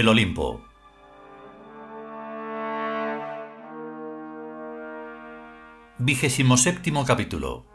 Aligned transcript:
El 0.00 0.08
Olimpo. 0.08 0.62
Vigésimo 5.98 6.56
séptimo 6.56 7.04
capítulo. 7.04 7.66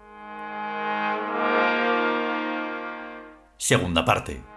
Segunda 3.57 4.03
parte. 4.05 4.54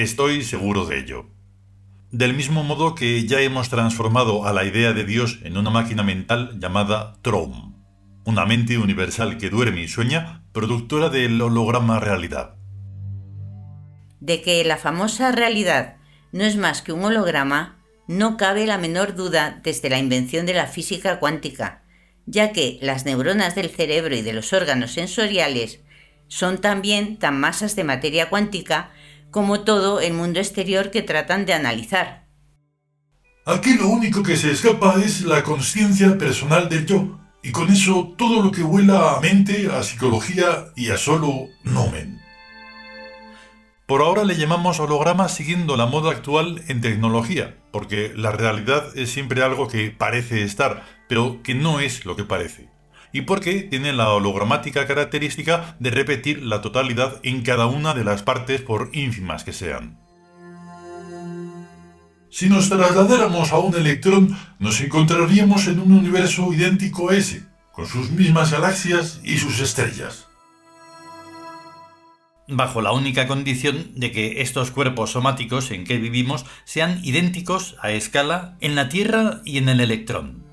Estoy 0.00 0.42
seguro 0.44 0.86
de 0.86 0.98
ello. 0.98 1.26
Del 2.10 2.32
mismo 2.32 2.64
modo 2.64 2.94
que 2.94 3.26
ya 3.26 3.42
hemos 3.42 3.68
transformado 3.68 4.46
a 4.46 4.54
la 4.54 4.64
idea 4.64 4.94
de 4.94 5.04
Dios 5.04 5.40
en 5.42 5.58
una 5.58 5.68
máquina 5.68 6.02
mental 6.02 6.58
llamada 6.58 7.18
Trom, 7.20 7.74
una 8.24 8.46
mente 8.46 8.78
universal 8.78 9.36
que 9.36 9.50
duerme 9.50 9.82
y 9.82 9.88
sueña, 9.88 10.42
productora 10.52 11.10
del 11.10 11.38
holograma 11.42 12.00
realidad. 12.00 12.54
De 14.20 14.40
que 14.40 14.64
la 14.64 14.78
famosa 14.78 15.32
realidad 15.32 15.96
no 16.32 16.44
es 16.44 16.56
más 16.56 16.80
que 16.80 16.92
un 16.92 17.04
holograma, 17.04 17.84
no 18.08 18.38
cabe 18.38 18.66
la 18.66 18.78
menor 18.78 19.14
duda 19.14 19.60
desde 19.62 19.90
la 19.90 19.98
invención 19.98 20.46
de 20.46 20.54
la 20.54 20.66
física 20.66 21.18
cuántica, 21.20 21.82
ya 22.24 22.52
que 22.52 22.78
las 22.80 23.04
neuronas 23.04 23.54
del 23.54 23.68
cerebro 23.68 24.16
y 24.16 24.22
de 24.22 24.32
los 24.32 24.54
órganos 24.54 24.92
sensoriales 24.92 25.80
son 26.26 26.58
también 26.58 27.18
tan 27.18 27.38
masas 27.38 27.76
de 27.76 27.84
materia 27.84 28.30
cuántica 28.30 28.92
como 29.30 29.60
todo 29.60 30.00
el 30.00 30.12
mundo 30.14 30.40
exterior 30.40 30.90
que 30.90 31.02
tratan 31.02 31.46
de 31.46 31.54
analizar. 31.54 32.26
Aquí 33.46 33.74
lo 33.74 33.88
único 33.88 34.22
que 34.22 34.36
se 34.36 34.50
escapa 34.50 34.96
es 35.02 35.22
la 35.22 35.42
conciencia 35.42 36.18
personal 36.18 36.68
del 36.68 36.86
yo, 36.86 37.18
y 37.42 37.52
con 37.52 37.70
eso 37.70 38.14
todo 38.18 38.42
lo 38.42 38.50
que 38.50 38.62
vuela 38.62 39.16
a 39.16 39.20
mente, 39.20 39.68
a 39.72 39.82
psicología 39.82 40.66
y 40.76 40.90
a 40.90 40.98
solo 40.98 41.48
nomen. 41.64 42.20
Por 43.86 44.02
ahora 44.02 44.24
le 44.24 44.36
llamamos 44.36 44.78
holograma 44.78 45.28
siguiendo 45.28 45.76
la 45.76 45.86
moda 45.86 46.12
actual 46.12 46.62
en 46.68 46.80
tecnología, 46.80 47.56
porque 47.72 48.12
la 48.14 48.30
realidad 48.30 48.96
es 48.96 49.10
siempre 49.10 49.42
algo 49.42 49.68
que 49.68 49.90
parece 49.90 50.42
estar, 50.42 50.84
pero 51.08 51.42
que 51.42 51.54
no 51.54 51.80
es 51.80 52.04
lo 52.04 52.14
que 52.14 52.24
parece 52.24 52.68
y 53.12 53.22
porque 53.22 53.62
tiene 53.62 53.92
la 53.92 54.10
hologramática 54.10 54.86
característica 54.86 55.76
de 55.78 55.90
repetir 55.90 56.42
la 56.42 56.60
totalidad 56.60 57.20
en 57.22 57.42
cada 57.42 57.66
una 57.66 57.94
de 57.94 58.04
las 58.04 58.22
partes 58.22 58.60
por 58.60 58.90
ínfimas 58.92 59.44
que 59.44 59.52
sean. 59.52 59.98
Si 62.30 62.48
nos 62.48 62.68
trasladáramos 62.68 63.52
a 63.52 63.58
un 63.58 63.74
electrón, 63.74 64.36
nos 64.60 64.80
encontraríamos 64.80 65.66
en 65.66 65.80
un 65.80 65.92
universo 65.92 66.52
idéntico 66.52 67.10
a 67.10 67.16
ese, 67.16 67.44
con 67.72 67.86
sus 67.86 68.10
mismas 68.10 68.52
galaxias 68.52 69.20
y 69.24 69.38
sus 69.38 69.58
estrellas. 69.58 70.28
Bajo 72.46 72.82
la 72.82 72.92
única 72.92 73.26
condición 73.26 73.92
de 73.94 74.12
que 74.12 74.42
estos 74.42 74.70
cuerpos 74.70 75.12
somáticos 75.12 75.70
en 75.70 75.84
que 75.84 75.98
vivimos 75.98 76.46
sean 76.64 77.00
idénticos 77.04 77.76
a 77.80 77.90
escala 77.90 78.56
en 78.60 78.74
la 78.74 78.88
Tierra 78.88 79.40
y 79.44 79.58
en 79.58 79.68
el 79.68 79.80
electrón 79.80 80.49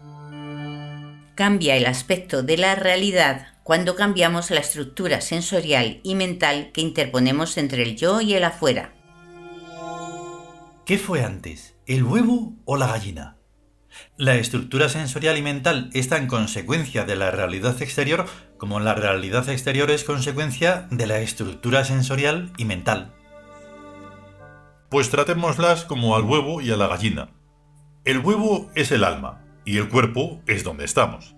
cambia 1.37 1.75
el 1.75 1.85
aspecto 1.85 2.41
de 2.41 2.57
la 2.57 2.73
realidad 2.73 3.45
cuando 3.61 3.95
cambiamos 3.95 4.49
la 4.49 4.59
estructura 4.59 5.21
sensorial 5.21 6.01
y 6.03 6.15
mental 6.15 6.71
que 6.73 6.81
interponemos 6.81 7.59
entre 7.59 7.83
el 7.83 7.95
yo 7.95 8.21
y 8.21 8.33
el 8.33 8.43
afuera. 8.43 8.95
¿Qué 10.83 10.97
fue 10.97 11.23
antes, 11.23 11.75
el 11.85 12.03
huevo 12.03 12.55
o 12.65 12.75
la 12.75 12.87
gallina? 12.87 13.37
La 14.17 14.35
estructura 14.35 14.89
sensorial 14.89 15.37
y 15.37 15.43
mental 15.43 15.91
es 15.93 16.09
tan 16.09 16.25
consecuencia 16.25 17.05
de 17.05 17.15
la 17.15 17.29
realidad 17.29 17.79
exterior 17.83 18.25
como 18.57 18.79
la 18.79 18.95
realidad 18.95 19.47
exterior 19.47 19.91
es 19.91 20.03
consecuencia 20.03 20.87
de 20.89 21.05
la 21.05 21.19
estructura 21.19 21.85
sensorial 21.85 22.51
y 22.57 22.65
mental. 22.65 23.13
Pues 24.89 25.11
tratémoslas 25.11 25.85
como 25.85 26.15
al 26.15 26.23
huevo 26.23 26.61
y 26.61 26.71
a 26.71 26.77
la 26.77 26.87
gallina. 26.87 27.29
El 28.05 28.19
huevo 28.19 28.71
es 28.73 28.91
el 28.91 29.03
alma, 29.03 29.46
y 29.67 29.77
el 29.77 29.89
cuerpo 29.89 30.41
es 30.47 30.63
donde 30.63 30.85
estamos. 30.85 31.35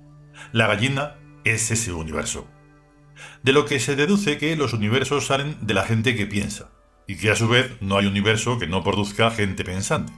La 0.51 0.67
gallina 0.67 1.15
es 1.43 1.71
ese 1.71 1.91
universo. 1.91 2.47
De 3.41 3.53
lo 3.53 3.65
que 3.65 3.79
se 3.79 3.95
deduce 3.95 4.37
que 4.37 4.55
los 4.55 4.73
universos 4.73 5.25
salen 5.25 5.57
de 5.61 5.73
la 5.73 5.83
gente 5.83 6.15
que 6.15 6.27
piensa, 6.27 6.69
y 7.07 7.15
que 7.15 7.31
a 7.31 7.35
su 7.35 7.47
vez 7.47 7.71
no 7.81 7.97
hay 7.97 8.05
universo 8.05 8.59
que 8.59 8.67
no 8.67 8.83
produzca 8.83 9.31
gente 9.31 9.63
pensante. 9.63 10.13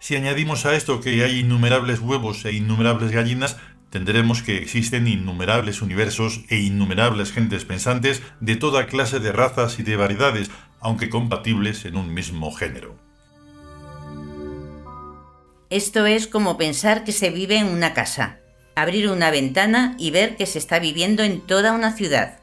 Si 0.00 0.16
añadimos 0.16 0.66
a 0.66 0.74
esto 0.74 1.00
que 1.00 1.22
hay 1.22 1.38
innumerables 1.38 2.00
huevos 2.00 2.44
e 2.44 2.52
innumerables 2.52 3.12
gallinas, 3.12 3.58
tendremos 3.90 4.42
que 4.42 4.58
existen 4.58 5.06
innumerables 5.06 5.82
universos 5.82 6.40
e 6.48 6.56
innumerables 6.58 7.30
gentes 7.32 7.64
pensantes 7.64 8.24
de 8.40 8.56
toda 8.56 8.86
clase 8.86 9.20
de 9.20 9.30
razas 9.30 9.78
y 9.78 9.84
de 9.84 9.94
variedades, 9.94 10.50
aunque 10.80 11.10
compatibles 11.10 11.84
en 11.84 11.96
un 11.96 12.12
mismo 12.12 12.50
género. 12.50 13.09
Esto 15.70 16.04
es 16.06 16.26
como 16.26 16.58
pensar 16.58 17.04
que 17.04 17.12
se 17.12 17.30
vive 17.30 17.56
en 17.56 17.68
una 17.68 17.94
casa, 17.94 18.40
abrir 18.74 19.08
una 19.08 19.30
ventana 19.30 19.94
y 20.00 20.10
ver 20.10 20.36
que 20.36 20.46
se 20.46 20.58
está 20.58 20.80
viviendo 20.80 21.22
en 21.22 21.40
toda 21.40 21.72
una 21.72 21.92
ciudad. 21.92 22.40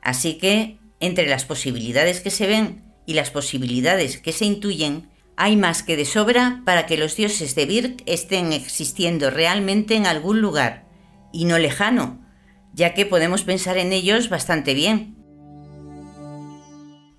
Así 0.00 0.38
que, 0.38 0.78
entre 0.98 1.28
las 1.28 1.44
posibilidades 1.44 2.20
que 2.20 2.30
se 2.30 2.46
ven 2.46 2.82
y 3.04 3.12
las 3.12 3.30
posibilidades 3.30 4.16
que 4.16 4.32
se 4.32 4.46
intuyen, 4.46 5.10
hay 5.36 5.54
más 5.54 5.82
que 5.82 5.98
de 5.98 6.06
sobra 6.06 6.62
para 6.64 6.86
que 6.86 6.96
los 6.96 7.14
dioses 7.14 7.54
de 7.54 7.66
Birk 7.66 8.02
estén 8.06 8.54
existiendo 8.54 9.28
realmente 9.28 9.94
en 9.94 10.06
algún 10.06 10.40
lugar, 10.40 10.86
y 11.34 11.44
no 11.44 11.58
lejano, 11.58 12.26
ya 12.72 12.94
que 12.94 13.04
podemos 13.04 13.42
pensar 13.42 13.76
en 13.76 13.92
ellos 13.92 14.30
bastante 14.30 14.72
bien. 14.72 15.14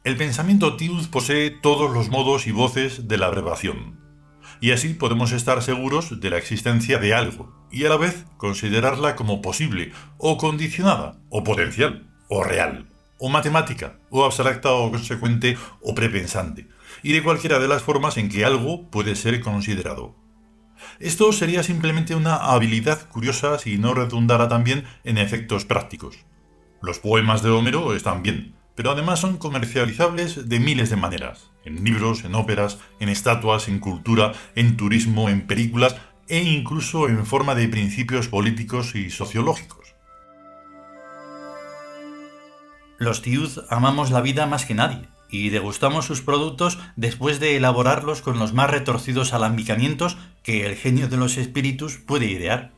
El 0.03 0.17
pensamiento 0.17 0.77
Tiud 0.77 1.09
posee 1.11 1.51
todos 1.51 1.93
los 1.93 2.09
modos 2.09 2.47
y 2.47 2.51
voces 2.51 3.07
de 3.07 3.19
la 3.19 3.27
abrevación 3.27 4.06
y 4.61 4.71
así 4.71 4.93
podemos 4.93 5.31
estar 5.31 5.61
seguros 5.61 6.19
de 6.19 6.29
la 6.29 6.37
existencia 6.37 6.97
de 6.99 7.13
algo, 7.13 7.55
y 7.71 7.85
a 7.85 7.89
la 7.89 7.97
vez 7.97 8.25
considerarla 8.37 9.15
como 9.15 9.41
posible, 9.41 9.91
o 10.17 10.37
condicionada, 10.37 11.19
o 11.29 11.43
potencial, 11.43 12.09
o 12.29 12.43
real, 12.43 12.89
o 13.19 13.29
matemática, 13.29 13.99
o 14.09 14.25
abstracta, 14.25 14.71
o 14.71 14.91
consecuente, 14.91 15.57
o 15.81 15.95
prepensante, 15.95 16.67
y 17.03 17.13
de 17.13 17.23
cualquiera 17.23 17.59
de 17.59 17.67
las 17.67 17.83
formas 17.83 18.17
en 18.17 18.29
que 18.29 18.45
algo 18.45 18.89
puede 18.89 19.15
ser 19.15 19.39
considerado. 19.41 20.15
Esto 20.99 21.31
sería 21.31 21.63
simplemente 21.63 22.15
una 22.15 22.35
habilidad 22.35 23.07
curiosa 23.09 23.57
si 23.59 23.77
no 23.77 23.93
redundara 23.93 24.47
también 24.47 24.85
en 25.03 25.17
efectos 25.17 25.65
prácticos. 25.65 26.25
Los 26.81 26.99
poemas 26.99 27.41
de 27.41 27.49
Homero 27.49 27.95
están 27.95 28.21
bien, 28.21 28.55
pero 28.75 28.91
además 28.91 29.19
son 29.19 29.37
comercializables 29.37 30.47
de 30.49 30.59
miles 30.59 30.89
de 30.89 30.95
maneras, 30.95 31.51
en 31.67 31.83
libros, 31.83 32.23
en 32.23 32.35
óperas, 32.35 32.79
en 32.99 33.09
estatuas, 33.09 33.67
en 33.67 33.79
cultura, 33.79 34.33
en 34.55 34.77
turismo, 34.77 35.29
en 35.29 35.45
películas 35.45 35.95
e 36.27 36.41
incluso 36.41 37.07
en 37.07 37.25
forma 37.25 37.55
de 37.55 37.67
principios 37.67 38.27
políticos 38.27 38.95
y 38.95 39.09
sociológicos. 39.09 39.95
Los 42.97 43.21
Tiud 43.21 43.59
amamos 43.69 44.09
la 44.09 44.21
vida 44.21 44.47
más 44.47 44.65
que 44.65 44.73
nadie 44.73 45.07
y 45.29 45.49
degustamos 45.49 46.05
sus 46.05 46.21
productos 46.21 46.79
después 46.95 47.39
de 47.39 47.57
elaborarlos 47.57 48.21
con 48.21 48.39
los 48.39 48.53
más 48.53 48.69
retorcidos 48.71 49.33
alambicamientos 49.33 50.17
que 50.41 50.65
el 50.65 50.75
genio 50.75 51.07
de 51.07 51.17
los 51.17 51.37
espíritus 51.37 51.97
puede 51.97 52.25
idear. 52.25 52.71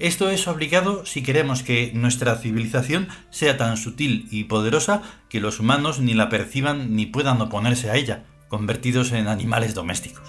Esto 0.00 0.30
es 0.30 0.48
obligado 0.48 1.04
si 1.04 1.22
queremos 1.22 1.62
que 1.62 1.92
nuestra 1.92 2.34
civilización 2.36 3.08
sea 3.28 3.58
tan 3.58 3.76
sutil 3.76 4.26
y 4.30 4.44
poderosa 4.44 5.02
que 5.28 5.40
los 5.40 5.60
humanos 5.60 6.00
ni 6.00 6.14
la 6.14 6.30
perciban 6.30 6.96
ni 6.96 7.04
puedan 7.04 7.38
oponerse 7.42 7.90
a 7.90 7.96
ella, 7.96 8.24
convertidos 8.48 9.12
en 9.12 9.28
animales 9.28 9.74
domésticos. 9.74 10.26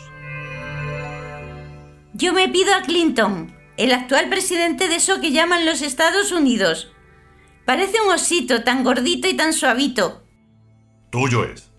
Yo 2.13 2.33
me 2.33 2.49
pido 2.49 2.75
a 2.75 2.81
Clinton, 2.81 3.55
el 3.77 3.93
actual 3.93 4.27
presidente 4.27 4.89
de 4.89 4.95
eso 4.95 5.21
que 5.21 5.31
llaman 5.31 5.65
los 5.65 5.81
Estados 5.81 6.33
Unidos. 6.33 6.91
Parece 7.63 7.95
un 8.05 8.11
osito 8.11 8.65
tan 8.65 8.83
gordito 8.83 9.29
y 9.29 9.35
tan 9.35 9.53
suavito. 9.53 10.21
Tuyo 11.11 11.45
es. 11.45 11.71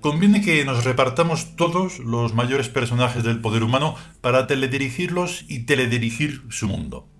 Conviene 0.00 0.42
que 0.42 0.64
nos 0.64 0.82
repartamos 0.82 1.54
todos 1.54 2.00
los 2.00 2.34
mayores 2.34 2.68
personajes 2.68 3.22
del 3.22 3.40
poder 3.40 3.62
humano 3.62 3.94
para 4.20 4.48
teledirigirlos 4.48 5.44
y 5.46 5.60
teledirigir 5.66 6.42
su 6.50 6.66
mundo. 6.66 7.11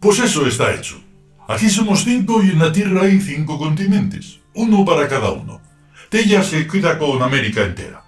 Pues 0.00 0.20
eso 0.20 0.46
está 0.46 0.74
hecho. 0.74 1.02
Aquí 1.48 1.68
somos 1.70 2.04
cinco 2.04 2.42
y 2.42 2.50
en 2.50 2.58
la 2.58 2.72
Tierra 2.72 3.02
hay 3.02 3.20
cinco 3.20 3.58
continentes, 3.58 4.40
uno 4.54 4.84
para 4.84 5.08
cada 5.08 5.30
uno. 5.30 5.60
Tella 6.08 6.42
se 6.42 6.66
cuida 6.66 6.98
con 6.98 7.22
América 7.22 7.64
entera. 7.64 8.04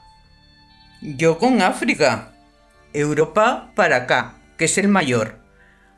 Yo 1.02 1.38
con 1.38 1.62
África. 1.62 2.32
Europa 2.92 3.72
para 3.74 3.96
acá, 3.96 4.38
que 4.58 4.66
es 4.66 4.78
el 4.78 4.88
mayor. 4.88 5.40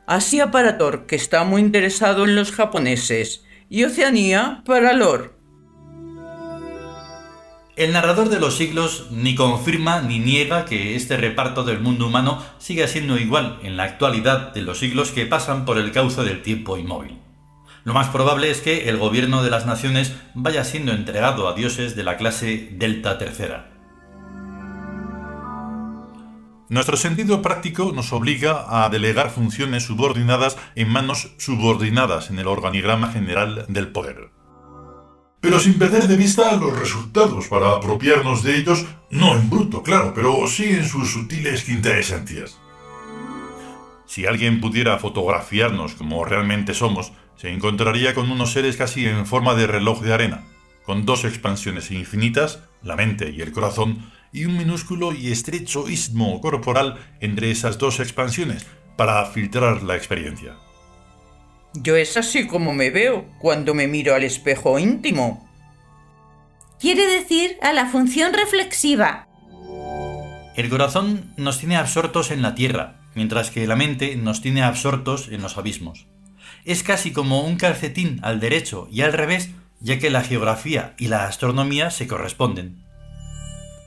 Asia 0.06 0.50
para 0.50 0.78
Thor, 0.78 1.06
que 1.06 1.16
está 1.16 1.44
muy 1.44 1.60
interesado 1.62 2.24
en 2.24 2.36
los 2.36 2.52
japoneses. 2.52 3.44
y 3.68 3.84
Oceanía 3.84 4.62
para 4.66 4.92
Lor. 4.92 5.31
El 7.82 7.92
narrador 7.92 8.28
de 8.28 8.38
los 8.38 8.56
siglos 8.56 9.08
ni 9.10 9.34
confirma 9.34 10.02
ni 10.02 10.20
niega 10.20 10.66
que 10.66 10.94
este 10.94 11.16
reparto 11.16 11.64
del 11.64 11.80
mundo 11.80 12.06
humano 12.06 12.40
siga 12.58 12.86
siendo 12.86 13.18
igual 13.18 13.58
en 13.64 13.76
la 13.76 13.82
actualidad 13.82 14.54
de 14.54 14.62
los 14.62 14.78
siglos 14.78 15.10
que 15.10 15.26
pasan 15.26 15.64
por 15.64 15.78
el 15.78 15.90
cauce 15.90 16.22
del 16.22 16.42
tiempo 16.42 16.78
inmóvil. 16.78 17.18
Lo 17.82 17.92
más 17.92 18.06
probable 18.06 18.52
es 18.52 18.60
que 18.60 18.88
el 18.88 18.98
gobierno 18.98 19.42
de 19.42 19.50
las 19.50 19.66
naciones 19.66 20.14
vaya 20.32 20.62
siendo 20.62 20.92
entregado 20.92 21.48
a 21.48 21.54
dioses 21.54 21.96
de 21.96 22.04
la 22.04 22.16
clase 22.16 22.68
Delta 22.70 23.18
Tercera. 23.18 23.72
Nuestro 26.68 26.96
sentido 26.96 27.42
práctico 27.42 27.90
nos 27.92 28.12
obliga 28.12 28.84
a 28.84 28.88
delegar 28.90 29.28
funciones 29.30 29.82
subordinadas 29.82 30.56
en 30.76 30.88
manos 30.88 31.32
subordinadas 31.38 32.30
en 32.30 32.38
el 32.38 32.46
organigrama 32.46 33.10
general 33.10 33.64
del 33.66 33.88
poder 33.88 34.41
pero 35.42 35.58
sin 35.58 35.74
perder 35.74 36.06
de 36.06 36.16
vista 36.16 36.56
los 36.56 36.78
resultados 36.78 37.48
para 37.48 37.72
apropiarnos 37.72 38.44
de 38.44 38.56
ellos, 38.56 38.86
no 39.10 39.34
en 39.34 39.50
bruto, 39.50 39.82
claro, 39.82 40.12
pero 40.14 40.46
sí 40.46 40.66
en 40.66 40.88
sus 40.88 41.10
sutiles 41.10 41.64
quintaesencias. 41.64 42.60
Si 44.06 44.24
alguien 44.24 44.60
pudiera 44.60 44.98
fotografiarnos 44.98 45.94
como 45.94 46.24
realmente 46.24 46.74
somos, 46.74 47.12
se 47.36 47.50
encontraría 47.50 48.14
con 48.14 48.30
unos 48.30 48.52
seres 48.52 48.76
casi 48.76 49.04
en 49.04 49.26
forma 49.26 49.54
de 49.54 49.66
reloj 49.66 50.00
de 50.00 50.14
arena, 50.14 50.44
con 50.84 51.04
dos 51.04 51.24
expansiones 51.24 51.90
infinitas, 51.90 52.60
la 52.80 52.94
mente 52.94 53.30
y 53.30 53.40
el 53.40 53.50
corazón, 53.50 54.12
y 54.32 54.44
un 54.44 54.56
minúsculo 54.56 55.12
y 55.12 55.32
estrecho 55.32 55.88
istmo 55.88 56.40
corporal 56.40 56.98
entre 57.20 57.50
esas 57.50 57.78
dos 57.78 57.98
expansiones 57.98 58.64
para 58.96 59.26
filtrar 59.26 59.82
la 59.82 59.96
experiencia. 59.96 60.54
Yo 61.74 61.96
es 61.96 62.16
así 62.16 62.46
como 62.46 62.74
me 62.74 62.90
veo 62.90 63.26
cuando 63.38 63.74
me 63.74 63.86
miro 63.86 64.14
al 64.14 64.24
espejo 64.24 64.78
íntimo. 64.78 65.48
Quiere 66.78 67.06
decir 67.06 67.56
a 67.62 67.72
la 67.72 67.86
función 67.86 68.34
reflexiva. 68.34 69.26
El 70.54 70.68
corazón 70.68 71.32
nos 71.36 71.58
tiene 71.58 71.76
absortos 71.76 72.30
en 72.30 72.42
la 72.42 72.54
tierra, 72.54 73.00
mientras 73.14 73.50
que 73.50 73.66
la 73.66 73.76
mente 73.76 74.16
nos 74.16 74.42
tiene 74.42 74.62
absortos 74.62 75.28
en 75.28 75.40
los 75.40 75.56
abismos. 75.56 76.06
Es 76.64 76.82
casi 76.82 77.12
como 77.12 77.42
un 77.42 77.56
calcetín 77.56 78.20
al 78.22 78.38
derecho 78.38 78.86
y 78.90 79.00
al 79.00 79.14
revés, 79.14 79.48
ya 79.80 79.98
que 79.98 80.10
la 80.10 80.22
geografía 80.22 80.94
y 80.98 81.08
la 81.08 81.26
astronomía 81.26 81.90
se 81.90 82.06
corresponden. 82.06 82.84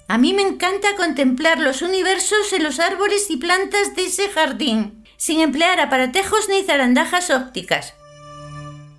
A 0.07 0.17
mí 0.17 0.33
me 0.33 0.41
encanta 0.41 0.95
contemplar 0.97 1.59
los 1.59 1.81
universos 1.81 2.51
en 2.53 2.63
los 2.63 2.79
árboles 2.79 3.27
y 3.29 3.37
plantas 3.37 3.95
de 3.95 4.05
ese 4.05 4.29
jardín 4.29 5.04
sin 5.17 5.39
emplear 5.39 5.79
aparatejos 5.79 6.49
ni 6.49 6.63
zarandajas 6.63 7.29
ópticas. 7.29 7.93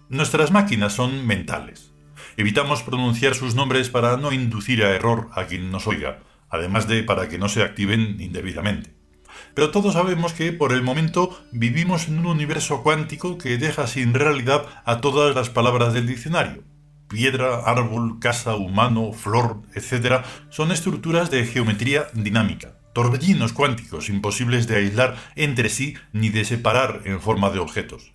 Nuestras 0.09 0.51
máquinas 0.51 0.93
son 0.93 1.27
mentales. 1.27 1.93
Evitamos 2.37 2.83
pronunciar 2.83 3.35
sus 3.35 3.55
nombres 3.55 3.91
para 3.91 4.17
no 4.17 4.33
inducir 4.33 4.85
a 4.85 4.95
error 4.95 5.29
a 5.33 5.45
quien 5.47 5.71
nos 5.71 5.87
oiga, 5.87 6.21
además 6.49 6.87
de 6.87 7.03
para 7.03 7.29
que 7.29 7.39
no 7.39 7.49
se 7.49 7.63
activen 7.63 8.17
indebidamente. 8.21 8.95
Pero 9.55 9.71
todos 9.71 9.95
sabemos 9.95 10.33
que 10.33 10.53
por 10.53 10.73
el 10.73 10.83
momento 10.83 11.39
vivimos 11.51 12.09
en 12.09 12.19
un 12.19 12.27
universo 12.27 12.83
cuántico 12.83 13.39
que 13.39 13.59
deja 13.59 13.87
sin 13.87 14.15
realidad 14.15 14.67
a 14.85 15.01
todas 15.01 15.35
las 15.35 15.51
palabras 15.51 15.93
del 15.95 16.07
diccionario. 16.07 16.62
Piedra, 17.09 17.61
árbol, 17.65 18.19
casa, 18.21 18.57
humano, 18.57 19.12
flor, 19.12 19.62
etc. 19.75 20.25
son 20.51 20.73
estructuras 20.73 21.31
de 21.31 21.47
geometría 21.47 22.09
dinámica 22.12 22.77
torbellinos 22.97 23.53
cuánticos 23.53 24.09
imposibles 24.09 24.67
de 24.67 24.77
aislar 24.77 25.19
entre 25.35 25.69
sí 25.69 25.97
ni 26.15 26.31
de 26.31 26.47
separar 26.47 27.03
en 27.05 27.21
forma 27.21 27.51
de 27.51 27.59
objetos. 27.59 28.15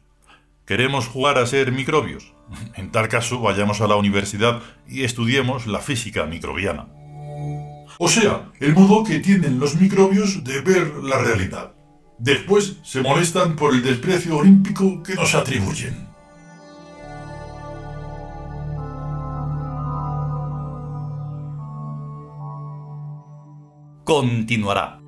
¿Queremos 0.65 1.05
jugar 1.07 1.37
a 1.37 1.45
ser 1.45 1.71
microbios? 1.71 2.33
En 2.73 2.91
tal 2.91 3.07
caso, 3.07 3.39
vayamos 3.39 3.79
a 3.81 3.87
la 3.87 3.95
universidad 3.95 4.63
y 4.89 5.03
estudiemos 5.03 5.67
la 5.67 5.81
física 5.81 6.25
microbiana. 6.25 6.87
O 7.99 8.07
sea, 8.07 8.49
el 8.59 8.73
modo 8.73 9.03
que 9.03 9.19
tienen 9.19 9.59
los 9.59 9.75
microbios 9.75 10.43
de 10.43 10.61
ver 10.61 10.91
la 11.03 11.19
realidad. 11.19 11.73
Después 12.17 12.77
se 12.81 13.03
molestan 13.03 13.55
por 13.55 13.75
el 13.75 13.83
desprecio 13.83 14.37
olímpico 14.37 15.03
que 15.03 15.13
nos 15.13 15.35
atribuyen. 15.35 16.10
Continuará. 24.11 25.00